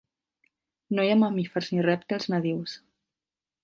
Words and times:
No 0.95 1.05
hi 1.09 1.13
ha 1.15 1.19
mamífers 1.25 1.71
ni 1.77 1.87
rèptils 1.91 2.29
nadius. 2.37 2.79